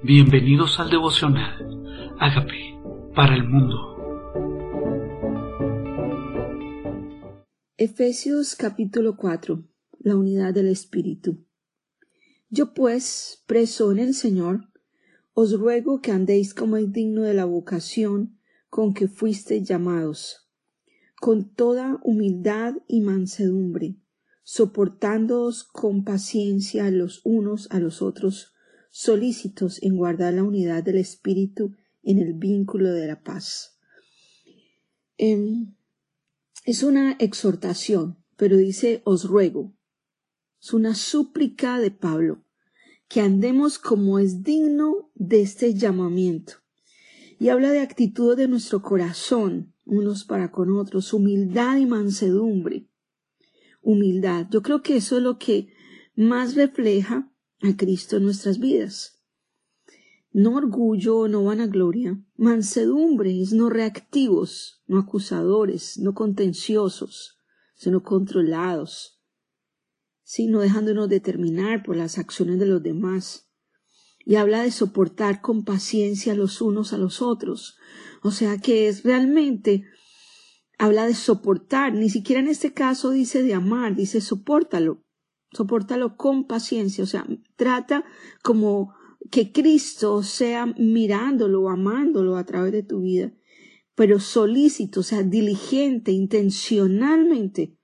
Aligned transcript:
Bienvenidos 0.00 0.78
al 0.78 0.90
devocional. 0.90 2.14
Hágame 2.20 2.80
para 3.16 3.34
el 3.34 3.42
mundo. 3.42 3.74
Efesios 7.76 8.54
capítulo 8.54 9.16
4. 9.16 9.64
La 9.98 10.14
unidad 10.14 10.54
del 10.54 10.68
Espíritu. 10.68 11.44
Yo 12.48 12.74
pues, 12.74 13.42
preso 13.48 13.90
en 13.90 13.98
el 13.98 14.14
Señor, 14.14 14.68
os 15.34 15.58
ruego 15.58 16.00
que 16.00 16.12
andéis 16.12 16.54
como 16.54 16.76
es 16.76 16.92
digno 16.92 17.22
de 17.22 17.34
la 17.34 17.44
vocación 17.44 18.38
con 18.70 18.94
que 18.94 19.08
fuisteis 19.08 19.66
llamados, 19.68 20.48
con 21.20 21.52
toda 21.52 21.98
humildad 22.04 22.74
y 22.86 23.00
mansedumbre, 23.00 23.96
soportándoos 24.44 25.64
con 25.64 26.04
paciencia 26.04 26.88
los 26.92 27.20
unos 27.24 27.68
a 27.72 27.80
los 27.80 28.00
otros, 28.00 28.54
solícitos 28.98 29.80
en 29.84 29.96
guardar 29.96 30.34
la 30.34 30.42
unidad 30.42 30.82
del 30.82 30.96
Espíritu 30.96 31.76
en 32.02 32.18
el 32.18 32.32
vínculo 32.32 32.92
de 32.92 33.06
la 33.06 33.22
paz. 33.22 33.78
Em, 35.16 35.76
es 36.64 36.82
una 36.82 37.12
exhortación, 37.20 38.18
pero 38.36 38.56
dice 38.56 39.00
os 39.04 39.28
ruego. 39.28 39.72
Es 40.60 40.72
una 40.72 40.96
súplica 40.96 41.78
de 41.78 41.92
Pablo, 41.92 42.42
que 43.06 43.20
andemos 43.20 43.78
como 43.78 44.18
es 44.18 44.42
digno 44.42 45.12
de 45.14 45.42
este 45.42 45.74
llamamiento. 45.74 46.54
Y 47.38 47.50
habla 47.50 47.70
de 47.70 47.78
actitud 47.78 48.36
de 48.36 48.48
nuestro 48.48 48.82
corazón, 48.82 49.74
unos 49.84 50.24
para 50.24 50.50
con 50.50 50.72
otros, 50.76 51.12
humildad 51.12 51.76
y 51.76 51.86
mansedumbre. 51.86 52.88
Humildad. 53.80 54.48
Yo 54.50 54.60
creo 54.60 54.82
que 54.82 54.96
eso 54.96 55.18
es 55.18 55.22
lo 55.22 55.38
que 55.38 55.68
más 56.16 56.56
refleja 56.56 57.30
a 57.62 57.76
Cristo 57.76 58.16
en 58.16 58.24
nuestras 58.24 58.58
vidas. 58.58 59.18
No 60.30 60.54
orgullo, 60.54 61.26
no 61.26 61.44
vanagloria, 61.44 62.22
mansedumbre 62.36 63.34
no 63.52 63.70
reactivos, 63.70 64.82
no 64.86 64.98
acusadores, 64.98 65.98
no 65.98 66.14
contenciosos, 66.14 67.38
sino 67.74 68.02
controlados, 68.02 69.20
sino 70.22 70.60
dejándonos 70.60 71.08
determinar 71.08 71.82
por 71.82 71.96
las 71.96 72.18
acciones 72.18 72.58
de 72.58 72.66
los 72.66 72.82
demás. 72.82 73.50
Y 74.24 74.36
habla 74.36 74.62
de 74.62 74.70
soportar 74.70 75.40
con 75.40 75.64
paciencia 75.64 76.34
los 76.34 76.60
unos 76.60 76.92
a 76.92 76.98
los 76.98 77.22
otros. 77.22 77.78
O 78.22 78.30
sea 78.30 78.58
que 78.58 78.88
es 78.88 79.04
realmente 79.04 79.84
habla 80.78 81.06
de 81.06 81.14
soportar, 81.14 81.94
ni 81.94 82.10
siquiera 82.10 82.40
en 82.40 82.48
este 82.48 82.72
caso 82.74 83.10
dice 83.10 83.42
de 83.42 83.54
amar, 83.54 83.96
dice 83.96 84.20
soportalo 84.20 85.02
soportalo 85.52 86.16
con 86.16 86.46
paciencia, 86.46 87.04
o 87.04 87.06
sea, 87.06 87.26
trata 87.56 88.04
como 88.42 88.94
que 89.30 89.52
Cristo 89.52 90.22
sea 90.22 90.66
mirándolo, 90.66 91.68
amándolo 91.68 92.36
a 92.36 92.44
través 92.44 92.72
de 92.72 92.82
tu 92.82 93.00
vida, 93.00 93.32
pero 93.94 94.20
solícito, 94.20 95.00
o 95.00 95.02
sea, 95.02 95.22
diligente, 95.22 96.12
intencionalmente, 96.12 97.76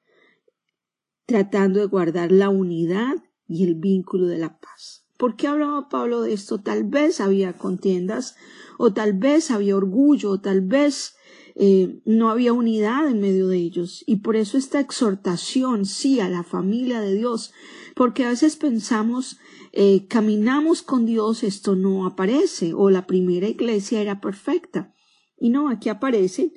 tratando 1.27 1.81
de 1.81 1.87
guardar 1.87 2.31
la 2.33 2.51
unidad 2.51 3.17
y 3.49 3.65
el 3.65 3.75
vínculo 3.75 4.27
de 4.27 4.39
la 4.39 4.59
paz. 4.59 5.07
¿Por 5.17 5.37
qué 5.37 5.47
hablaba 5.47 5.89
Pablo 5.89 6.23
de 6.23 6.33
esto? 6.33 6.61
Tal 6.61 6.85
vez 6.85 7.21
había 7.21 7.53
contiendas, 7.55 8.37
o 8.79 8.93
tal 8.93 9.13
vez 9.15 9.51
había 9.51 9.77
orgullo, 9.77 10.31
o 10.31 10.41
tal 10.41 10.61
vez 10.61 11.14
eh, 11.57 12.01
no 12.05 12.31
había 12.31 12.53
unidad 12.53 13.09
en 13.09 13.21
medio 13.21 13.49
de 13.49 13.59
ellos. 13.59 14.03
Y 14.07 14.17
por 14.17 14.37
eso 14.37 14.59
esta 14.59 14.81
exhortación, 14.81 15.87
sí, 15.87 16.21
a 16.21 16.29
la 16.29 16.43
familia 16.43 17.01
de 17.01 17.15
Dios, 17.15 17.53
porque 17.95 18.25
a 18.25 18.31
veces 18.31 18.57
pensamos, 18.57 19.39
eh, 19.73 20.07
caminamos 20.09 20.83
con 20.83 21.07
Dios, 21.07 21.45
esto 21.45 21.77
no 21.77 22.07
aparece, 22.07 22.75
o 22.75 22.91
la 22.91 23.07
primera 23.07 23.49
iglesia 23.49 24.01
era 24.01 24.21
perfecta. 24.21 24.95
Y 25.39 25.51
no, 25.51 25.69
aquí 25.69 25.89
aparece 25.89 26.53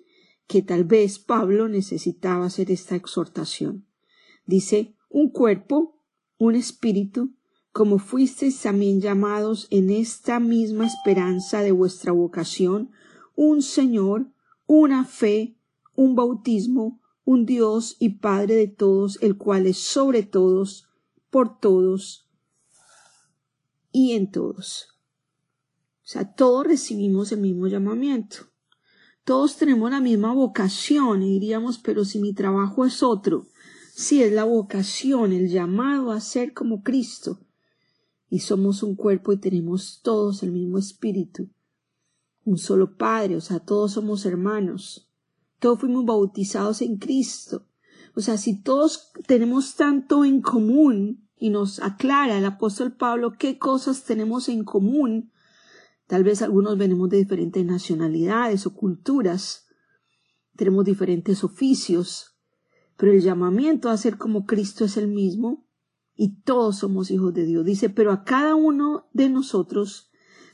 que 0.47 0.61
tal 0.61 0.85
vez 0.85 1.19
Pablo 1.19 1.67
necesitaba 1.67 2.45
hacer 2.45 2.71
esta 2.71 2.95
exhortación. 2.95 3.87
Dice, 4.45 4.95
un 5.09 5.29
cuerpo, 5.29 6.01
un 6.37 6.55
espíritu, 6.55 7.35
como 7.71 7.99
fuisteis 7.99 8.61
también 8.61 9.01
llamados 9.01 9.67
en 9.69 9.89
esta 9.91 10.39
misma 10.39 10.87
esperanza 10.87 11.61
de 11.61 11.71
vuestra 11.71 12.11
vocación, 12.11 12.91
un 13.35 13.61
Señor, 13.61 14.31
una 14.67 15.05
fe, 15.05 15.57
un 15.95 16.15
bautismo, 16.15 17.01
un 17.25 17.45
Dios 17.45 17.95
y 17.99 18.09
Padre 18.19 18.55
de 18.55 18.67
todos, 18.67 19.17
el 19.21 19.37
cual 19.37 19.65
es 19.65 19.77
sobre 19.79 20.23
todos, 20.23 20.87
por 21.29 21.59
todos 21.59 22.29
y 23.91 24.11
en 24.13 24.29
todos. 24.29 24.89
O 26.03 26.09
sea, 26.09 26.35
todos 26.35 26.65
recibimos 26.65 27.31
el 27.31 27.39
mismo 27.39 27.67
llamamiento. 27.67 28.37
Todos 29.23 29.57
tenemos 29.57 29.91
la 29.91 29.99
misma 29.99 30.33
vocación 30.33 31.21
y 31.21 31.31
diríamos, 31.31 31.79
pero 31.79 32.05
si 32.05 32.19
mi 32.19 32.33
trabajo 32.33 32.85
es 32.85 33.03
otro, 33.03 33.47
si 33.93 34.23
es 34.23 34.31
la 34.31 34.45
vocación, 34.45 35.33
el 35.33 35.49
llamado 35.49 36.11
a 36.11 36.21
ser 36.21 36.53
como 36.53 36.81
Cristo, 36.81 37.39
y 38.29 38.39
somos 38.39 38.83
un 38.83 38.95
cuerpo 38.95 39.33
y 39.33 39.37
tenemos 39.37 40.01
todos 40.01 40.43
el 40.43 40.51
mismo 40.51 40.77
espíritu, 40.77 41.49
un 42.47 42.57
solo 42.57 42.95
Padre, 42.95 43.35
o 43.35 43.41
sea, 43.41 43.59
todos 43.59 43.91
somos 43.91 44.25
hermanos, 44.25 45.09
todos 45.59 45.81
fuimos 45.81 46.05
bautizados 46.05 46.81
en 46.81 46.97
Cristo. 46.97 47.67
O 48.15 48.21
sea, 48.21 48.37
si 48.37 48.61
todos 48.61 49.11
tenemos 49.27 49.75
tanto 49.75 50.23
en 50.23 50.41
común, 50.41 51.27
y 51.39 51.49
nos 51.49 51.79
aclara 51.81 52.37
el 52.37 52.45
apóstol 52.45 52.93
Pablo 52.93 53.33
qué 53.37 53.59
cosas 53.59 54.05
tenemos 54.05 54.49
en 54.49 54.63
común, 54.63 55.31
tal 56.07 56.23
vez 56.23 56.41
algunos 56.41 56.77
venimos 56.77 57.09
de 57.09 57.17
diferentes 57.17 57.63
nacionalidades 57.65 58.65
o 58.65 58.73
culturas, 58.73 59.67
tenemos 60.55 60.85
diferentes 60.85 61.43
oficios, 61.43 62.37
pero 62.95 63.11
el 63.11 63.21
llamamiento 63.21 63.89
a 63.89 63.97
ser 63.97 64.17
como 64.17 64.45
Cristo 64.45 64.85
es 64.85 64.95
el 64.95 65.09
mismo, 65.09 65.67
y 66.15 66.41
todos 66.41 66.77
somos 66.77 67.11
hijos 67.11 67.33
de 67.33 67.45
Dios. 67.45 67.63
Dice, 67.63 67.89
pero 67.89 68.11
a 68.11 68.23
cada 68.23 68.55
uno 68.55 69.07
de 69.13 69.29
nosotros 69.29 70.06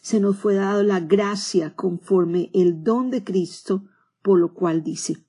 se 0.03 0.19
nos 0.19 0.37
fue 0.37 0.55
dado 0.55 0.83
la 0.83 0.99
gracia 0.99 1.75
conforme 1.75 2.51
el 2.53 2.83
don 2.83 3.09
de 3.09 3.23
Cristo, 3.23 3.85
por 4.21 4.37
lo 4.37 4.53
cual 4.53 4.83
dice. 4.83 5.25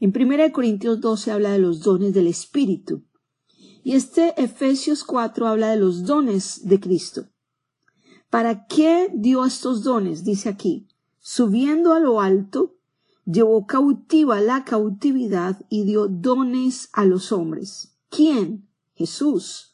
En 0.00 0.12
1 0.14 0.52
Corintios 0.52 1.00
12 1.00 1.30
habla 1.30 1.52
de 1.52 1.60
los 1.60 1.80
dones 1.80 2.12
del 2.12 2.26
Espíritu. 2.26 3.04
Y 3.84 3.92
este 3.92 4.34
Efesios 4.42 5.04
4 5.04 5.46
habla 5.46 5.70
de 5.70 5.76
los 5.76 6.04
dones 6.04 6.66
de 6.66 6.80
Cristo. 6.80 7.28
¿Para 8.28 8.66
qué 8.66 9.08
dio 9.14 9.44
estos 9.44 9.84
dones? 9.84 10.24
Dice 10.24 10.48
aquí, 10.48 10.88
subiendo 11.20 11.92
a 11.92 12.00
lo 12.00 12.20
alto, 12.20 12.74
llevó 13.24 13.66
cautiva 13.66 14.40
la 14.40 14.64
cautividad 14.64 15.64
y 15.68 15.84
dio 15.84 16.08
dones 16.08 16.88
a 16.92 17.04
los 17.04 17.30
hombres. 17.30 17.96
¿Quién? 18.08 18.68
Jesús. 18.94 19.73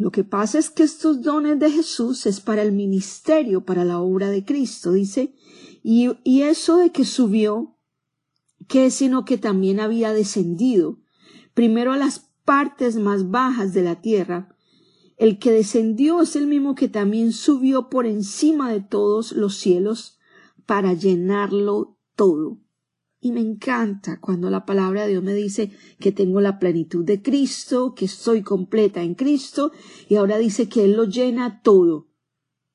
Lo 0.00 0.10
que 0.10 0.24
pasa 0.24 0.58
es 0.58 0.70
que 0.70 0.82
estos 0.82 1.20
dones 1.20 1.58
de 1.58 1.70
Jesús 1.70 2.24
es 2.24 2.40
para 2.40 2.62
el 2.62 2.72
ministerio, 2.72 3.66
para 3.66 3.84
la 3.84 4.00
obra 4.00 4.30
de 4.30 4.46
Cristo, 4.46 4.92
dice, 4.92 5.34
y, 5.82 6.08
y 6.24 6.40
eso 6.40 6.78
de 6.78 6.90
que 6.90 7.04
subió, 7.04 7.76
que 8.66 8.90
sino 8.90 9.26
que 9.26 9.36
también 9.36 9.78
había 9.78 10.14
descendido, 10.14 11.00
primero 11.52 11.92
a 11.92 11.98
las 11.98 12.30
partes 12.46 12.96
más 12.96 13.30
bajas 13.30 13.74
de 13.74 13.82
la 13.82 14.00
tierra. 14.00 14.56
El 15.18 15.38
que 15.38 15.52
descendió 15.52 16.22
es 16.22 16.34
el 16.34 16.46
mismo 16.46 16.74
que 16.74 16.88
también 16.88 17.34
subió 17.34 17.90
por 17.90 18.06
encima 18.06 18.72
de 18.72 18.80
todos 18.80 19.32
los 19.32 19.58
cielos 19.58 20.18
para 20.64 20.94
llenarlo 20.94 21.98
todo. 22.16 22.56
Y 23.20 23.32
me 23.32 23.40
encanta 23.40 24.18
cuando 24.18 24.48
la 24.48 24.64
palabra 24.64 25.02
de 25.02 25.10
Dios 25.10 25.22
me 25.22 25.34
dice 25.34 25.72
que 25.98 26.10
tengo 26.10 26.40
la 26.40 26.58
plenitud 26.58 27.04
de 27.04 27.20
Cristo, 27.20 27.94
que 27.94 28.06
estoy 28.06 28.42
completa 28.42 29.02
en 29.02 29.14
Cristo, 29.14 29.72
y 30.08 30.16
ahora 30.16 30.38
dice 30.38 30.70
que 30.70 30.84
Él 30.84 30.92
lo 30.92 31.04
llena 31.04 31.60
todo, 31.62 32.08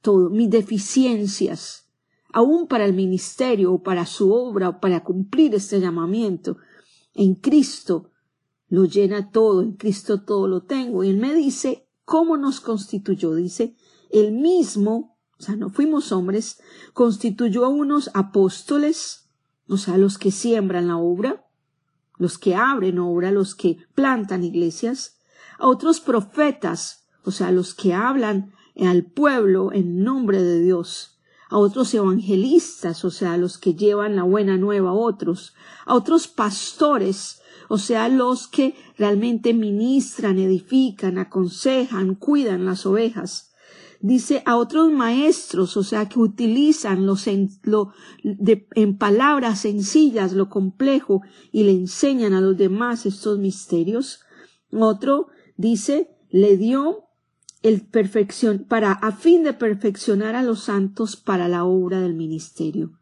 todo, 0.02 0.30
mis 0.30 0.52
deficiencias, 0.52 1.90
aún 2.32 2.68
para 2.68 2.86
el 2.86 2.94
ministerio 2.94 3.74
o 3.74 3.82
para 3.82 4.06
su 4.06 4.32
obra 4.32 4.70
o 4.70 4.80
para 4.80 5.04
cumplir 5.04 5.56
este 5.56 5.80
llamamiento. 5.80 6.58
En 7.16 7.34
Cristo 7.34 8.12
lo 8.68 8.86
llena 8.86 9.32
todo, 9.32 9.64
en 9.64 9.74
Cristo 9.74 10.22
todo 10.24 10.48
lo 10.48 10.62
tengo. 10.62 11.04
Y 11.04 11.10
Él 11.10 11.18
me 11.18 11.34
dice 11.34 11.88
cómo 12.04 12.38
nos 12.38 12.62
constituyó. 12.62 13.34
Dice, 13.34 13.76
Él 14.12 14.32
mismo, 14.34 15.18
o 15.40 15.42
sea, 15.42 15.56
no 15.56 15.70
fuimos 15.70 16.12
hombres, 16.12 16.60
constituyó 16.94 17.66
a 17.66 17.70
unos 17.70 18.12
apóstoles, 18.14 19.25
o 19.68 19.78
sea, 19.78 19.98
los 19.98 20.18
que 20.18 20.32
siembran 20.32 20.88
la 20.88 20.98
obra, 20.98 21.46
los 22.18 22.38
que 22.38 22.56
abren 22.56 23.00
obra, 23.00 23.32
los 23.32 23.56
que 23.56 23.78
plantan 23.94 24.44
iglesias, 24.44 25.18
a 25.58 25.68
otros 25.68 26.00
profetas, 26.00 27.08
o 27.24 27.32
sea, 27.32 27.52
los 27.52 27.74
que 27.74 27.94
hablan 27.94 28.54
al 28.80 29.04
pueblo 29.04 29.72
en 29.74 30.04
nombre 30.04 30.42
de 30.42 30.62
Dios, 30.62 31.20
a 31.50 31.58
otros 31.58 31.94
evangelistas, 31.94 33.06
o 33.06 33.12
sea, 33.12 33.38
los 33.38 33.58
que 33.58 33.74
llevan 33.76 34.16
la 34.16 34.24
buena 34.24 34.58
nueva 34.58 34.90
a 34.90 34.94
otros, 34.94 35.54
a 35.86 35.94
otros 35.94 36.28
pastores, 36.28 37.42
o 37.68 37.78
sea, 37.78 38.10
los 38.10 38.48
que 38.48 38.76
realmente 38.98 39.54
ministran, 39.54 40.38
edifican, 40.38 41.18
aconsejan, 41.18 42.16
cuidan 42.16 42.66
las 42.66 42.86
ovejas, 42.86 43.54
dice 44.06 44.44
a 44.46 44.58
otros 44.58 44.92
maestros, 44.92 45.76
o 45.78 45.84
sea, 45.84 46.08
que 46.08 46.20
utilizan 46.20 47.08
en, 47.26 47.50
lo, 47.64 47.92
de, 48.24 48.68
en 48.76 48.98
palabras 48.98 49.62
sencillas 49.62 50.34
lo 50.34 50.48
complejo 50.48 51.22
y 51.52 51.64
le 51.64 51.72
enseñan 51.72 52.34
a 52.34 52.42
los 52.42 52.56
demás 52.56 53.08
estos 53.08 53.40
misterios. 53.40 54.20
Otro 54.72 55.30
dice, 55.58 56.16
le 56.30 56.56
dio 56.56 57.06
el 57.64 57.82
perfección, 57.82 58.66
para, 58.70 58.92
a 58.92 59.12
fin 59.12 59.44
de 59.44 59.54
perfeccionar 59.54 60.36
a 60.36 60.44
los 60.44 60.60
santos 60.60 61.16
para 61.16 61.48
la 61.48 61.66
obra 61.66 62.00
del 62.00 62.14
ministerio. 62.14 63.00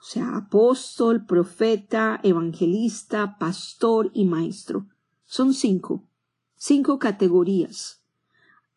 O 0.00 0.02
sea, 0.02 0.36
apóstol, 0.36 1.26
profeta, 1.26 2.18
evangelista, 2.24 3.36
pastor 3.38 4.10
y 4.14 4.24
maestro. 4.24 4.86
Son 5.26 5.54
cinco, 5.54 6.08
cinco 6.56 6.98
categorías. 6.98 8.02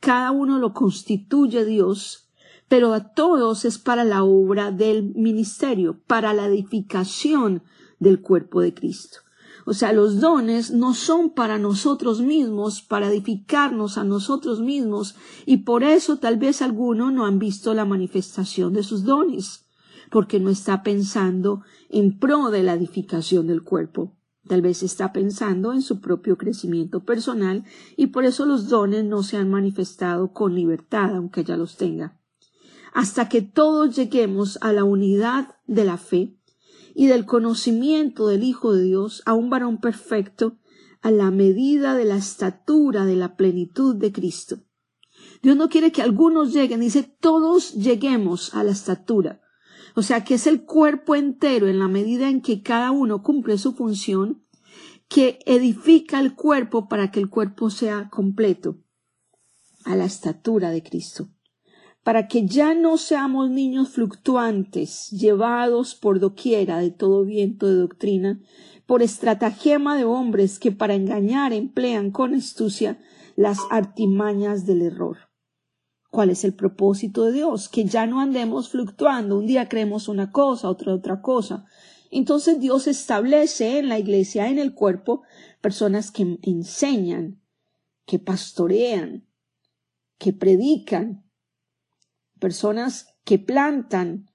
Cada 0.02 0.32
uno 0.32 0.58
lo 0.58 0.74
constituye 0.74 1.64
Dios, 1.64 2.28
pero 2.68 2.92
a 2.94 3.14
todos 3.14 3.66
es 3.66 3.78
para 3.78 4.04
la 4.04 4.24
obra 4.24 4.72
del 4.72 5.14
ministerio, 5.14 6.02
para 6.08 6.34
la 6.34 6.48
edificación 6.48 7.62
del 8.00 8.20
cuerpo 8.20 8.62
de 8.62 8.74
Cristo. 8.74 9.20
O 9.64 9.74
sea, 9.74 9.94
los 9.94 10.20
dones 10.20 10.72
no 10.72 10.96
son 10.96 11.30
para 11.30 11.60
nosotros 11.60 12.20
mismos, 12.20 12.82
para 12.82 13.10
edificarnos 13.10 14.00
a 14.00 14.04
nosotros 14.04 14.60
mismos, 14.60 15.14
y 15.46 15.58
por 15.58 15.84
eso 15.84 16.18
tal 16.18 16.38
vez 16.38 16.64
algunos 16.64 17.14
no 17.14 17.28
han 17.28 17.38
visto 17.38 17.76
la 17.76 17.86
manifestación 17.86 18.74
de 18.74 18.82
sus 18.82 19.04
dones, 19.04 19.66
porque 20.10 20.40
no 20.40 20.50
está 20.50 20.82
pensando 20.82 21.62
en 21.90 22.18
pro 22.18 22.50
de 22.50 22.64
la 22.64 22.74
edificación 22.74 23.46
del 23.46 23.62
cuerpo. 23.62 24.16
Tal 24.48 24.62
vez 24.62 24.84
está 24.84 25.14
pensando 25.14 25.72
en 25.72 25.82
su 25.82 26.02
propio 26.02 26.38
crecimiento 26.38 27.04
personal 27.04 27.64
y 27.96 28.08
por 28.08 28.26
eso 28.26 28.46
los 28.46 28.70
dones 28.70 29.06
no 29.06 29.24
se 29.24 29.38
han 29.38 29.50
manifestado 29.50 30.34
con 30.34 30.56
libertad, 30.56 31.16
aunque 31.16 31.44
ya 31.44 31.58
los 31.58 31.78
tenga. 31.78 32.20
Hasta 32.94 33.30
que 33.30 33.42
todos 33.42 33.96
lleguemos 33.96 34.58
a 34.62 34.74
la 34.74 34.84
unidad 34.84 35.56
de 35.68 35.86
la 35.86 35.98
fe, 35.98 36.36
y 36.94 37.08
del 37.08 37.26
conocimiento 37.26 38.28
del 38.28 38.44
Hijo 38.44 38.74
de 38.74 38.84
Dios 38.84 39.22
a 39.26 39.34
un 39.34 39.50
varón 39.50 39.80
perfecto 39.80 40.58
a 41.02 41.12
la 41.12 41.32
medida 41.32 41.96
de 41.96 42.06
la 42.06 42.16
estatura 42.16 43.06
de 43.06 43.16
la 43.16 43.36
plenitud 43.36 43.96
de 43.96 44.12
Cristo. 44.12 44.60
Dios 45.42 45.56
no 45.56 45.70
quiere 45.70 45.92
que 45.92 46.02
algunos 46.02 46.54
lleguen, 46.54 46.82
dice 46.82 47.04
todos 47.04 47.74
lleguemos 47.74 48.54
a 48.54 48.64
la 48.64 48.72
estatura. 48.72 49.42
O 49.96 50.02
sea 50.02 50.24
que 50.24 50.36
es 50.36 50.48
el 50.48 50.66
cuerpo 50.66 51.16
entero 51.16 51.68
en 51.68 51.80
la 51.80 51.88
medida 51.88 52.30
en 52.30 52.42
que 52.42 52.62
cada 52.62 52.92
uno 52.92 53.24
cumple 53.24 53.58
su 53.58 53.74
función, 53.74 54.44
que 55.08 55.40
edifica 55.46 56.20
el 56.20 56.36
cuerpo 56.36 56.88
para 56.88 57.12
que 57.12 57.20
el 57.20 57.30
cuerpo 57.30 57.70
sea 57.70 58.10
completo, 58.10 58.78
a 59.84 59.96
la 59.96 60.06
estatura 60.06 60.72
de 60.72 60.84
Cristo 60.84 61.30
para 62.04 62.28
que 62.28 62.46
ya 62.46 62.74
no 62.74 62.98
seamos 62.98 63.50
niños 63.50 63.90
fluctuantes, 63.90 65.10
llevados 65.12 65.96
por 65.96 66.20
doquiera 66.20 66.80
de 66.80 66.92
todo 66.92 67.24
viento 67.26 67.68
de 67.68 67.76
doctrina, 67.76 68.40
por 68.88 69.04
estratagema 69.04 69.96
de 69.96 70.04
hombres 70.04 70.60
que 70.60 70.72
para 70.72 70.96
engañar 70.96 71.54
emplean 71.54 72.12
con 72.12 72.34
astucia 72.34 73.00
las 73.36 73.60
artimañas 73.70 74.66
del 74.66 74.82
error. 74.82 75.31
¿Cuál 76.12 76.30
es 76.30 76.44
el 76.44 76.54
propósito 76.54 77.24
de 77.24 77.32
Dios? 77.32 77.70
Que 77.70 77.86
ya 77.86 78.06
no 78.06 78.20
andemos 78.20 78.70
fluctuando. 78.70 79.38
Un 79.38 79.48
día 79.48 79.70
creemos 79.70 80.10
una 80.10 80.30
cosa, 80.32 80.70
otra 80.70 80.94
otra 80.94 81.22
cosa. 81.22 81.66
Entonces 82.12 82.60
Dios 82.60 82.88
establece 82.88 83.80
en 83.80 83.88
la 83.88 83.98
iglesia, 83.98 84.50
en 84.50 84.60
el 84.60 84.74
cuerpo, 84.74 85.24
personas 85.62 86.12
que 86.12 86.38
enseñan, 86.44 87.42
que 88.06 88.20
pastorean, 88.20 89.26
que 90.18 90.34
predican, 90.34 91.24
personas 92.40 93.16
que 93.24 93.40
plantan, 93.40 94.30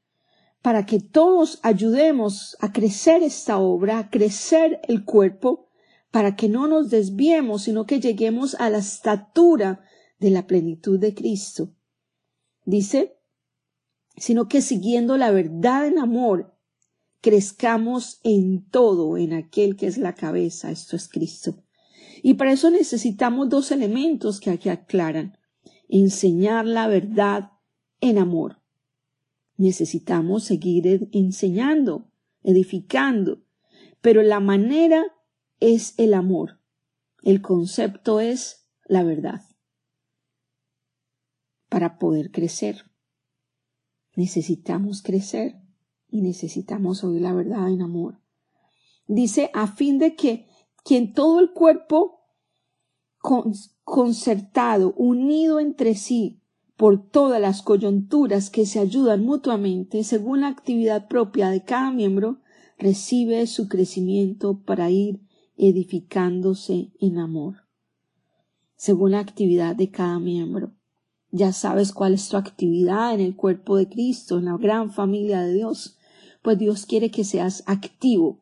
para 0.63 0.87
que 0.87 0.99
todos 0.99 1.61
ayudemos 1.63 2.57
a 2.61 2.73
crecer 2.73 3.23
esta 3.23 3.59
obra, 3.59 3.99
a 3.99 4.11
crecer 4.11 4.81
el 4.89 5.05
cuerpo, 5.05 5.69
para 6.11 6.37
que 6.37 6.49
no 6.49 6.69
nos 6.69 6.89
desviemos, 6.89 7.65
sino 7.65 7.85
que 7.85 8.01
lleguemos 8.01 8.55
a 8.55 8.71
la 8.71 8.79
estatura 8.79 9.85
de 10.19 10.31
la 10.31 10.47
plenitud 10.47 10.99
de 10.99 11.15
Cristo. 11.15 11.75
Dice, 12.65 13.17
sino 14.17 14.49
que 14.49 14.63
siguiendo 14.63 15.17
la 15.17 15.31
verdad 15.31 15.87
en 15.87 15.99
amor, 15.99 16.57
crezcamos 17.21 18.21
en 18.23 18.69
todo 18.69 19.17
en 19.17 19.33
aquel 19.33 19.77
que 19.77 19.87
es 19.87 19.99
la 19.99 20.15
cabeza, 20.15 20.71
esto 20.71 20.97
es 20.97 21.09
Cristo. 21.09 21.63
Y 22.23 22.35
para 22.35 22.53
eso 22.53 22.71
necesitamos 22.71 23.49
dos 23.49 23.71
elementos 23.71 24.41
que 24.41 24.51
aquí 24.51 24.69
aclaran, 24.69 25.37
enseñar 25.89 26.67
la 26.67 26.89
verdad 26.89 27.53
en 28.01 28.19
amor. 28.19 28.61
Necesitamos 29.57 30.45
seguir 30.45 31.09
enseñando, 31.13 32.11
edificando, 32.43 33.43
pero 34.01 34.23
la 34.23 34.41
manera 34.41 35.05
es 35.61 35.95
el 35.99 36.15
amor. 36.15 36.61
El 37.23 37.43
concepto 37.43 38.21
es 38.21 38.69
la 38.85 39.03
verdad. 39.03 39.46
Para 41.69 41.99
poder 41.99 42.31
crecer, 42.31 42.85
necesitamos 44.15 45.03
crecer 45.03 45.57
y 46.09 46.23
necesitamos 46.23 47.05
oír 47.05 47.23
la 47.23 47.33
verdad 47.33 47.69
en 47.69 47.83
amor. 47.83 48.21
Dice, 49.07 49.51
a 49.55 49.67
fin 49.67 49.99
de 49.99 50.15
que 50.15 50.47
quien 50.85 51.13
todo 51.13 51.41
el 51.41 51.53
cuerpo 51.53 52.21
concertado, 53.85 54.95
unido 54.97 55.59
entre 55.59 55.95
sí, 55.95 56.41
por 56.77 57.09
todas 57.09 57.41
las 57.41 57.63
coyunturas 57.63 58.51
que 58.51 58.67
se 58.67 58.79
ayudan 58.79 59.25
mutuamente 59.25 60.05
según 60.05 60.43
la 60.43 60.49
actividad 60.49 61.09
propia 61.09 61.51
de 61.51 61.65
cada 61.65 61.91
miembro, 61.91 62.41
recibe 62.79 63.47
su 63.47 63.69
crecimiento 63.69 64.63
para 64.63 64.91
ir 64.91 65.21
edificándose 65.57 66.93
en 67.01 67.19
amor. 67.19 67.67
Según 68.77 69.13
la 69.13 69.21
actividad 69.21 69.75
de 69.75 69.91
cada 69.91 70.19
miembro. 70.19 70.76
Ya 71.37 71.53
sabes 71.53 71.93
cuál 71.93 72.15
es 72.15 72.31
tu 72.31 72.39
actividad 72.39 73.13
en 73.13 73.21
el 73.21 73.37
cuerpo 73.37 73.77
de 73.77 73.91
Cristo, 73.91 74.39
en 74.39 74.47
la 74.47 74.57
gran 74.57 74.91
familia 74.91 75.43
de 75.43 75.53
Dios. 75.53 75.99
Pues 76.41 76.57
Dios 76.57 76.87
quiere 76.87 77.11
que 77.11 77.25
seas 77.25 77.63
activo, 77.67 78.41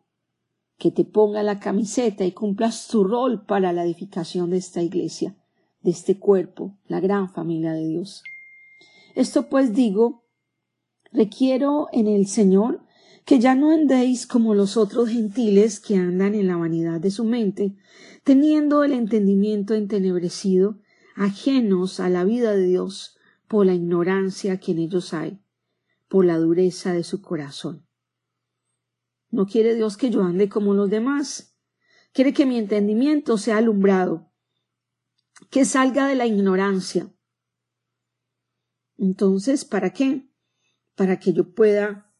que 0.78 0.92
te 0.92 1.04
ponga 1.04 1.42
la 1.42 1.58
camiseta 1.58 2.24
y 2.24 2.30
cumplas 2.30 2.86
tu 2.86 3.02
rol 3.02 3.44
para 3.44 3.72
la 3.72 3.84
edificación 3.84 4.50
de 4.50 4.58
esta 4.58 4.80
iglesia 4.80 5.34
de 5.82 5.90
este 5.90 6.20
cuerpo, 6.20 6.78
la 6.86 7.00
gran 7.00 7.28
familia 7.28 7.72
de 7.72 7.86
Dios. 7.86 8.22
Esto 9.16 9.48
pues 9.48 9.74
digo, 9.74 10.24
requiero 11.12 11.88
en 11.92 12.06
el 12.06 12.28
Señor 12.28 12.80
que 13.24 13.40
ya 13.40 13.56
no 13.56 13.72
andéis 13.72 14.28
como 14.28 14.54
los 14.54 14.76
otros 14.76 15.08
gentiles 15.08 15.80
que 15.80 15.96
andan 15.96 16.36
en 16.36 16.46
la 16.46 16.56
vanidad 16.56 17.00
de 17.00 17.10
su 17.10 17.24
mente, 17.24 17.74
teniendo 18.22 18.84
el 18.84 18.92
entendimiento 18.92 19.74
entenebrecido, 19.74 20.78
ajenos 21.14 22.00
a 22.00 22.08
la 22.08 22.24
vida 22.24 22.52
de 22.52 22.66
Dios 22.66 23.16
por 23.48 23.66
la 23.66 23.74
ignorancia 23.74 24.58
que 24.58 24.72
en 24.72 24.78
ellos 24.78 25.14
hay, 25.14 25.40
por 26.08 26.24
la 26.24 26.38
dureza 26.38 26.92
de 26.92 27.04
su 27.04 27.22
corazón. 27.22 27.86
No 29.30 29.46
quiere 29.46 29.74
Dios 29.74 29.96
que 29.96 30.10
yo 30.10 30.22
ande 30.22 30.48
como 30.48 30.74
los 30.74 30.90
demás, 30.90 31.56
quiere 32.12 32.32
que 32.32 32.46
mi 32.46 32.58
entendimiento 32.58 33.36
sea 33.38 33.58
alumbrado, 33.58 34.32
que 35.50 35.64
salga 35.64 36.06
de 36.06 36.14
la 36.14 36.26
ignorancia. 36.26 37.12
Entonces, 38.96 39.64
¿para 39.64 39.92
qué? 39.92 40.28
Para 40.94 41.18
que 41.18 41.32
yo 41.32 41.52
pueda 41.52 42.12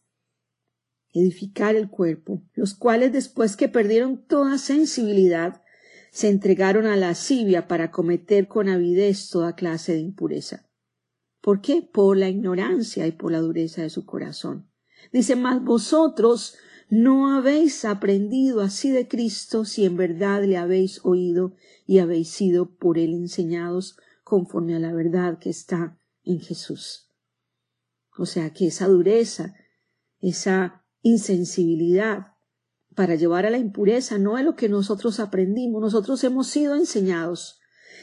edificar 1.13 1.77
el 1.77 1.89
cuerpo, 1.89 2.43
los 2.55 2.75
cuales 2.75 3.13
después 3.13 3.57
que 3.57 3.69
perdieron 3.69 4.27
toda 4.27 4.59
sensibilidad, 4.59 5.64
se 6.15 6.29
entregaron 6.29 6.87
a 6.87 6.91
la 6.91 7.09
lascivia 7.09 7.67
para 7.67 7.91
cometer 7.91 8.47
con 8.47 8.69
avidez 8.69 9.31
toda 9.31 9.57
clase 9.57 9.95
de 9.95 9.99
impureza. 9.99 10.71
¿Por 11.41 11.61
qué? 11.61 11.83
Por 11.83 12.17
la 12.17 12.29
ignorancia 12.29 13.05
y 13.09 13.11
por 13.11 13.33
la 13.33 13.41
dureza 13.41 13.83
de 13.83 13.91
su 13.91 14.07
corazón. 14.07 14.71
Dice, 15.13 15.35
mas 15.35 15.65
vosotros 15.65 16.55
no 16.89 17.35
habéis 17.35 17.85
aprendido 17.85 18.61
así 18.61 18.93
de 18.93 19.09
Cristo 19.09 19.65
si 19.65 19.85
en 19.85 19.97
verdad 19.97 20.45
le 20.45 20.57
habéis 20.57 21.01
oído 21.05 21.57
y 21.85 21.99
habéis 21.99 22.29
sido 22.29 22.77
por 22.77 22.97
él 22.97 23.13
enseñados 23.13 23.97
conforme 24.23 24.77
a 24.77 24.79
la 24.79 24.93
verdad 24.93 25.41
que 25.41 25.51
está 25.51 25.99
en 26.23 26.39
Jesús. 26.39 27.11
O 28.17 28.25
sea 28.25 28.53
que 28.53 28.69
esa 28.69 28.87
dureza, 28.87 29.57
esa 30.21 30.85
insensibilidad 31.03 32.34
para 32.95 33.15
llevar 33.15 33.47
a 33.47 33.51
la 33.51 33.59
impureza 33.59 34.19
no 34.19 34.39
es 34.39 34.45
lo 34.45 34.55
que 34.55 34.69
nosotros 34.69 35.21
aprendimos, 35.21 35.81
nosotros 35.81 36.23
hemos 36.25 36.47
sido 36.47 36.75
enseñados. 36.75 37.61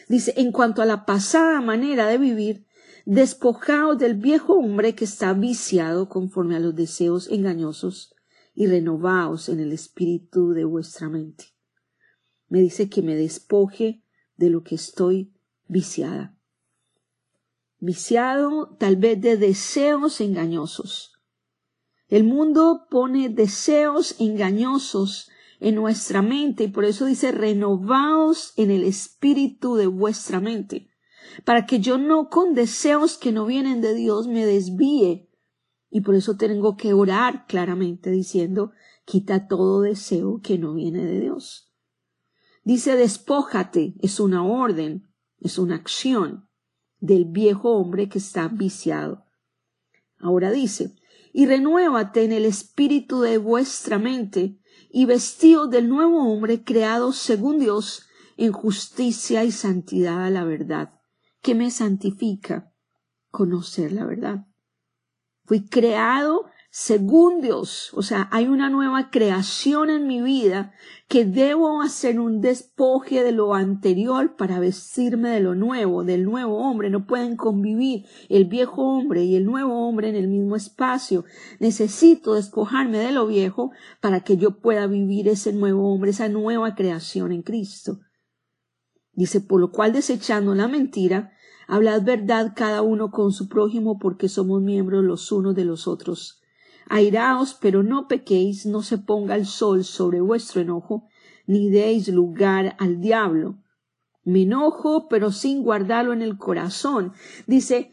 Dice, 0.07 0.33
en 0.37 0.51
cuanto 0.51 0.81
a 0.81 0.85
la 0.85 1.05
pasada 1.05 1.61
manera 1.61 2.07
de 2.07 2.17
vivir, 2.17 2.67
despojaos 3.05 3.97
del 3.97 4.15
viejo 4.15 4.53
hombre 4.53 4.95
que 4.95 5.05
está 5.05 5.33
viciado 5.33 6.09
conforme 6.09 6.55
a 6.55 6.59
los 6.59 6.75
deseos 6.75 7.29
engañosos 7.29 8.13
y 8.53 8.67
renovaos 8.67 9.49
en 9.49 9.59
el 9.59 9.71
espíritu 9.71 10.51
de 10.51 10.65
vuestra 10.65 11.09
mente. 11.09 11.45
Me 12.47 12.59
dice 12.59 12.89
que 12.89 13.01
me 13.01 13.15
despoje 13.15 14.03
de 14.35 14.49
lo 14.49 14.63
que 14.63 14.75
estoy 14.75 15.33
viciada. 15.67 16.37
viciado 17.79 18.75
tal 18.77 18.97
vez 18.97 19.19
de 19.21 19.37
deseos 19.37 20.21
engañosos. 20.21 21.10
El 22.11 22.25
mundo 22.25 22.87
pone 22.89 23.29
deseos 23.29 24.19
engañosos 24.19 25.31
en 25.61 25.75
nuestra 25.75 26.21
mente 26.21 26.65
y 26.65 26.67
por 26.67 26.83
eso 26.83 27.05
dice 27.05 27.31
renovaos 27.31 28.51
en 28.57 28.69
el 28.69 28.83
espíritu 28.83 29.75
de 29.75 29.87
vuestra 29.87 30.41
mente, 30.41 30.89
para 31.45 31.65
que 31.65 31.79
yo 31.79 31.97
no 31.97 32.27
con 32.27 32.53
deseos 32.53 33.17
que 33.17 33.31
no 33.31 33.45
vienen 33.45 33.79
de 33.79 33.95
Dios 33.95 34.27
me 34.27 34.45
desvíe. 34.45 35.29
Y 35.89 36.01
por 36.01 36.15
eso 36.15 36.35
tengo 36.35 36.75
que 36.75 36.91
orar 36.91 37.45
claramente 37.47 38.11
diciendo 38.11 38.73
quita 39.05 39.47
todo 39.47 39.79
deseo 39.79 40.41
que 40.43 40.57
no 40.57 40.73
viene 40.73 41.05
de 41.05 41.21
Dios. 41.21 41.71
Dice 42.65 42.97
despójate, 42.97 43.95
es 44.01 44.19
una 44.19 44.43
orden, 44.43 45.09
es 45.39 45.57
una 45.57 45.75
acción 45.75 46.49
del 46.99 47.23
viejo 47.23 47.71
hombre 47.71 48.09
que 48.09 48.17
está 48.17 48.49
viciado. 48.49 49.23
Ahora 50.19 50.51
dice, 50.51 50.93
y 51.33 51.45
renuévate 51.45 52.23
en 52.23 52.31
el 52.31 52.45
espíritu 52.45 53.21
de 53.21 53.37
vuestra 53.37 53.99
mente, 53.99 54.57
y 54.89 55.05
vestido 55.05 55.67
del 55.67 55.87
nuevo 55.87 56.31
hombre 56.31 56.63
creado 56.63 57.13
según 57.13 57.59
Dios 57.59 58.07
en 58.37 58.51
justicia 58.51 59.43
y 59.43 59.51
santidad 59.51 60.25
a 60.25 60.29
la 60.29 60.43
verdad. 60.43 60.97
que 61.41 61.55
me 61.55 61.71
santifica? 61.71 62.71
Conocer 63.31 63.93
la 63.93 64.05
verdad. 64.05 64.45
Fui 65.45 65.65
creado 65.65 66.45
según 66.73 67.41
Dios, 67.41 67.91
o 67.95 68.01
sea, 68.01 68.29
hay 68.31 68.47
una 68.47 68.69
nueva 68.69 69.09
creación 69.09 69.89
en 69.89 70.07
mi 70.07 70.21
vida 70.21 70.71
que 71.09 71.25
debo 71.25 71.81
hacer 71.81 72.17
un 72.17 72.39
despoje 72.39 73.23
de 73.23 73.33
lo 73.33 73.53
anterior 73.53 74.37
para 74.37 74.61
vestirme 74.61 75.31
de 75.31 75.41
lo 75.41 75.53
nuevo, 75.53 76.05
del 76.05 76.23
nuevo 76.23 76.59
hombre. 76.59 76.89
No 76.89 77.05
pueden 77.05 77.35
convivir 77.35 78.05
el 78.29 78.45
viejo 78.45 78.83
hombre 78.83 79.25
y 79.25 79.35
el 79.35 79.43
nuevo 79.43 79.85
hombre 79.85 80.07
en 80.07 80.15
el 80.15 80.29
mismo 80.29 80.55
espacio. 80.55 81.25
Necesito 81.59 82.35
despojarme 82.35 82.99
de 82.99 83.11
lo 83.11 83.27
viejo 83.27 83.71
para 83.99 84.21
que 84.21 84.37
yo 84.37 84.61
pueda 84.61 84.87
vivir 84.87 85.27
ese 85.27 85.51
nuevo 85.51 85.93
hombre, 85.93 86.11
esa 86.11 86.29
nueva 86.29 86.73
creación 86.73 87.33
en 87.33 87.41
Cristo. 87.41 87.99
Dice, 89.11 89.41
por 89.41 89.59
lo 89.59 89.73
cual 89.73 89.91
desechando 89.91 90.55
la 90.55 90.69
mentira, 90.69 91.33
hablad 91.67 92.01
verdad 92.03 92.53
cada 92.55 92.81
uno 92.81 93.11
con 93.11 93.33
su 93.33 93.49
prójimo 93.49 93.99
porque 93.99 94.29
somos 94.29 94.61
miembros 94.61 95.03
los 95.03 95.33
unos 95.33 95.53
de 95.53 95.65
los 95.65 95.85
otros. 95.85 96.40
Airaos, 96.93 97.53
pero 97.53 97.83
no 97.83 98.09
pequéis, 98.09 98.65
no 98.65 98.81
se 98.81 98.97
ponga 98.97 99.35
el 99.35 99.45
sol 99.45 99.85
sobre 99.85 100.19
vuestro 100.19 100.59
enojo, 100.59 101.07
ni 101.47 101.69
deis 101.69 102.09
lugar 102.09 102.75
al 102.79 102.99
diablo. 102.99 103.63
Me 104.25 104.41
enojo, 104.41 105.07
pero 105.07 105.31
sin 105.31 105.63
guardarlo 105.63 106.11
en 106.11 106.21
el 106.21 106.37
corazón. 106.37 107.13
Dice, 107.47 107.91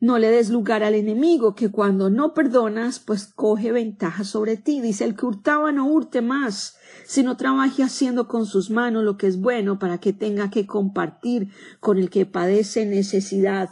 no 0.00 0.18
le 0.18 0.32
des 0.32 0.50
lugar 0.50 0.82
al 0.82 0.96
enemigo, 0.96 1.54
que 1.54 1.70
cuando 1.70 2.10
no 2.10 2.34
perdonas, 2.34 2.98
pues 2.98 3.24
coge 3.24 3.70
ventaja 3.70 4.24
sobre 4.24 4.56
ti. 4.56 4.80
Dice, 4.80 5.04
el 5.04 5.14
que 5.14 5.26
hurtaba 5.26 5.70
no 5.70 5.86
hurte 5.86 6.20
más, 6.20 6.76
sino 7.06 7.36
trabaje 7.36 7.84
haciendo 7.84 8.26
con 8.26 8.46
sus 8.46 8.68
manos 8.68 9.04
lo 9.04 9.16
que 9.16 9.28
es 9.28 9.40
bueno 9.40 9.78
para 9.78 9.98
que 9.98 10.12
tenga 10.12 10.50
que 10.50 10.66
compartir 10.66 11.50
con 11.78 11.98
el 11.98 12.10
que 12.10 12.26
padece 12.26 12.84
necesidad. 12.84 13.70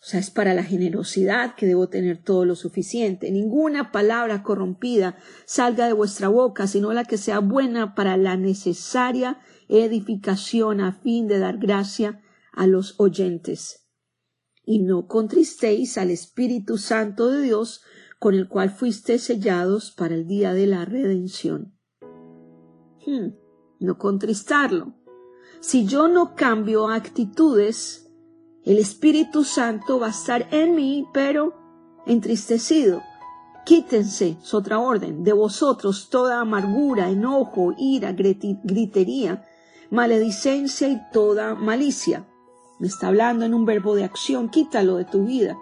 O 0.00 0.04
sea, 0.04 0.20
es 0.20 0.30
para 0.30 0.54
la 0.54 0.62
generosidad 0.62 1.56
que 1.56 1.66
debo 1.66 1.88
tener 1.88 2.22
todo 2.22 2.44
lo 2.44 2.54
suficiente. 2.54 3.32
Ninguna 3.32 3.90
palabra 3.90 4.44
corrompida 4.44 5.18
salga 5.44 5.86
de 5.86 5.92
vuestra 5.92 6.28
boca, 6.28 6.68
sino 6.68 6.92
la 6.92 7.04
que 7.04 7.18
sea 7.18 7.40
buena 7.40 7.96
para 7.96 8.16
la 8.16 8.36
necesaria 8.36 9.40
edificación 9.68 10.80
a 10.80 10.92
fin 10.92 11.26
de 11.26 11.40
dar 11.40 11.58
gracia 11.58 12.22
a 12.52 12.66
los 12.68 12.94
oyentes. 12.98 13.88
Y 14.64 14.80
no 14.82 15.08
contristéis 15.08 15.98
al 15.98 16.10
Espíritu 16.10 16.78
Santo 16.78 17.30
de 17.30 17.42
Dios, 17.42 17.82
con 18.20 18.34
el 18.34 18.48
cual 18.48 18.70
fuiste 18.70 19.18
sellados 19.18 19.90
para 19.90 20.14
el 20.14 20.26
día 20.26 20.52
de 20.54 20.66
la 20.66 20.84
redención. 20.84 21.76
Hmm, 23.04 23.30
no 23.80 23.98
contristarlo. 23.98 24.94
Si 25.60 25.86
yo 25.86 26.08
no 26.08 26.34
cambio 26.36 26.88
actitudes, 26.88 28.07
el 28.68 28.76
Espíritu 28.76 29.44
Santo 29.44 29.98
va 29.98 30.08
a 30.08 30.10
estar 30.10 30.46
en 30.50 30.74
mí, 30.74 31.06
pero 31.14 31.54
entristecido. 32.04 33.02
Quítense, 33.64 34.36
es 34.42 34.52
otra 34.52 34.78
orden, 34.78 35.24
de 35.24 35.32
vosotros 35.32 36.10
toda 36.10 36.42
amargura, 36.42 37.08
enojo, 37.08 37.72
ira, 37.78 38.12
gritería, 38.12 39.46
maledicencia 39.90 40.86
y 40.86 41.00
toda 41.14 41.54
malicia. 41.54 42.28
Me 42.78 42.88
está 42.88 43.08
hablando 43.08 43.46
en 43.46 43.54
un 43.54 43.64
verbo 43.64 43.94
de 43.94 44.04
acción, 44.04 44.50
quítalo 44.50 44.96
de 44.96 45.06
tu 45.06 45.24
vida. 45.24 45.56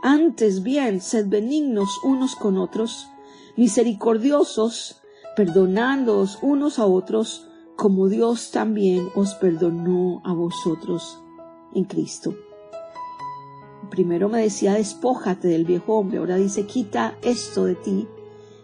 Antes 0.00 0.62
bien, 0.62 1.00
sed 1.00 1.26
benignos 1.26 1.98
unos 2.04 2.36
con 2.36 2.58
otros, 2.58 3.08
misericordiosos, 3.56 5.02
perdonándoos 5.34 6.38
unos 6.42 6.78
a 6.78 6.86
otros, 6.86 7.48
como 7.74 8.06
Dios 8.06 8.52
también 8.52 9.08
os 9.16 9.34
perdonó 9.34 10.22
a 10.24 10.32
vosotros 10.32 11.20
en 11.74 11.86
Cristo 11.86 12.36
primero 13.92 14.30
me 14.30 14.40
decía 14.40 14.72
despójate 14.72 15.48
del 15.48 15.66
viejo 15.66 15.98
hombre, 15.98 16.16
ahora 16.16 16.36
dice 16.36 16.64
quita 16.64 17.18
esto 17.20 17.66
de 17.66 17.74
ti 17.74 18.08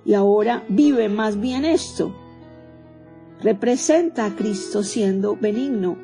y 0.06 0.14
ahora 0.14 0.64
vive 0.70 1.11
más 1.11 1.38
bien 1.38 1.66
esto. 1.66 2.14
Representa 3.42 4.25
a 4.25 4.35
Cristo 4.35 4.82
siendo 4.82 5.37
benigno, 5.37 5.99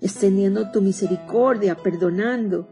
extendiendo 0.00 0.72
tu 0.72 0.82
misericordia, 0.82 1.76
perdonando, 1.76 2.68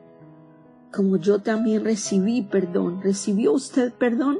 como 0.92 1.18
yo 1.18 1.38
también 1.38 1.84
recibí 1.84 2.42
perdón. 2.42 3.00
¿Recibió 3.00 3.52
usted 3.52 3.92
perdón? 3.92 4.38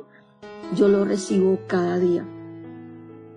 Yo 0.74 0.88
lo 0.88 1.04
recibo 1.04 1.60
cada 1.68 1.96
día. 2.00 2.26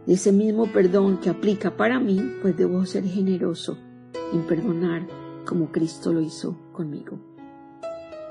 Ese 0.07 0.31
mismo 0.31 0.65
perdón 0.65 1.19
que 1.19 1.29
aplica 1.29 1.77
para 1.77 2.00
mí, 2.00 2.19
pues 2.41 2.57
debo 2.57 2.83
ser 2.88 3.03
generoso 3.03 3.77
en 4.33 4.48
perdonar 4.48 5.28
como 5.50 5.72
Cristo 5.72 6.13
lo 6.13 6.22
hizo 6.22 6.56
conmigo. 6.72 7.18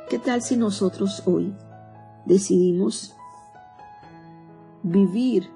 ¿Qué 0.08 0.20
tal 0.20 0.40
si 0.40 0.56
nosotros 0.56 1.24
hoy 1.26 1.52
decidimos 2.26 3.16
vivir 4.84 5.50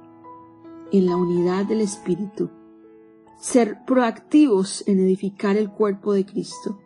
en 0.90 1.06
la 1.06 1.16
unidad 1.16 1.64
del 1.64 1.80
Espíritu, 1.80 2.50
ser 3.38 3.84
proactivos 3.86 4.82
en 4.88 4.98
edificar 4.98 5.56
el 5.56 5.70
cuerpo 5.70 6.12
de 6.12 6.26
Cristo 6.26 6.80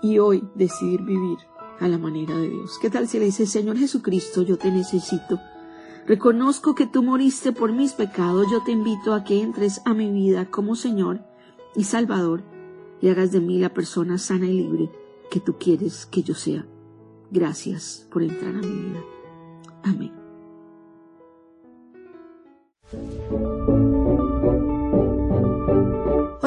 y 0.00 0.18
hoy 0.18 0.48
decidir 0.54 1.02
vivir 1.02 1.36
a 1.78 1.86
la 1.86 1.98
manera 1.98 2.34
de 2.38 2.48
Dios? 2.48 2.78
¿Qué 2.80 2.88
tal 2.88 3.06
si 3.06 3.18
le 3.18 3.26
dice, 3.26 3.44
Señor 3.44 3.76
Jesucristo, 3.76 4.40
yo 4.40 4.56
te 4.56 4.70
necesito? 4.72 5.38
Reconozco 6.06 6.74
que 6.74 6.86
tú 6.86 7.02
moriste 7.02 7.52
por 7.52 7.70
mis 7.70 7.92
pecados, 7.92 8.46
yo 8.50 8.62
te 8.62 8.72
invito 8.72 9.12
a 9.12 9.24
que 9.24 9.42
entres 9.42 9.82
a 9.84 9.92
mi 9.92 10.10
vida 10.10 10.50
como 10.50 10.74
Señor 10.74 11.20
y 11.76 11.84
Salvador 11.84 12.42
y 13.00 13.08
hagas 13.08 13.32
de 13.32 13.40
mí 13.40 13.58
la 13.58 13.74
persona 13.74 14.18
sana 14.18 14.46
y 14.46 14.54
libre 14.54 14.90
que 15.30 15.40
tú 15.40 15.56
quieres 15.58 16.06
que 16.06 16.22
yo 16.22 16.34
sea. 16.34 16.66
Gracias 17.30 18.06
por 18.10 18.22
entrar 18.22 18.54
a 18.54 18.58
mi 18.58 18.66
vida. 18.66 19.02
Amén. 19.82 20.12